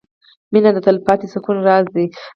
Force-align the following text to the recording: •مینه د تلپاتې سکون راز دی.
•مینه 0.51 0.69
د 0.73 0.77
تلپاتې 0.87 1.27
سکون 1.33 1.57
راز 1.67 1.85
دی. 1.95 2.05